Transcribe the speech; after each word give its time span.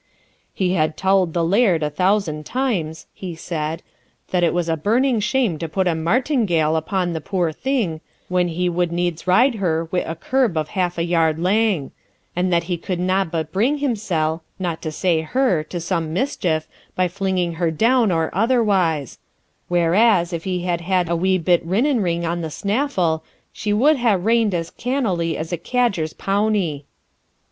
'He 0.51 0.73
had 0.73 0.97
tauld 0.97 1.33
the 1.33 1.43
laird 1.43 1.83
a 1.83 1.91
thousand 1.91 2.43
times,' 2.43 3.05
he 3.13 3.35
said, 3.35 3.83
'that 4.31 4.41
it 4.45 4.51
was 4.51 4.67
a 4.67 4.75
burning 4.75 5.19
shame 5.19 5.59
to 5.59 5.69
put 5.69 5.87
a 5.87 5.93
martingale 5.93 6.75
upon 6.75 7.13
the 7.13 7.21
puir 7.21 7.51
thing, 7.51 8.01
when 8.27 8.47
he 8.47 8.67
would 8.67 8.91
needs 8.91 9.27
ride 9.27 9.53
her 9.61 9.87
wi' 9.91 9.99
a 9.99 10.15
curb 10.15 10.57
of 10.57 10.69
half 10.69 10.97
a 10.97 11.03
yard 11.03 11.37
lang; 11.37 11.91
and 12.35 12.51
that 12.51 12.63
he 12.63 12.77
could 12.79 12.99
na 12.99 13.23
but 13.23 13.51
bring 13.51 13.77
himsell 13.77 14.41
(not 14.57 14.81
to 14.81 14.91
say 14.91 15.21
her) 15.21 15.61
to 15.65 15.79
some 15.79 16.11
mischief, 16.13 16.67
by 16.95 17.07
flinging 17.07 17.53
her 17.61 17.69
down, 17.69 18.11
or 18.11 18.31
otherwise; 18.33 19.19
whereas, 19.67 20.33
if 20.33 20.45
he 20.45 20.63
had 20.63 20.81
had 20.81 21.09
a 21.09 21.15
wee 21.15 21.37
bit 21.37 21.63
rinnin 21.63 22.01
ring 22.01 22.25
on 22.25 22.41
the 22.41 22.49
snaffle, 22.49 23.23
she 23.53 23.71
wad 23.71 23.97
ha' 23.97 24.17
rein'd 24.19 24.55
as 24.55 24.71
cannily 24.71 25.37
as 25.37 25.53
a 25.53 25.57
cadger's 25.57 26.13
pownie.' 26.15 26.85